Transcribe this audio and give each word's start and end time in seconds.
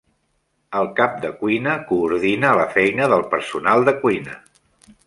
El 0.79 0.87
cap 0.99 1.19
de 1.25 1.31
cuina 1.43 1.75
coordina 1.91 2.55
la 2.63 2.67
feina 2.79 3.13
del 3.15 3.27
personal 3.37 3.89
de 3.93 3.99
cuina. 4.05 4.43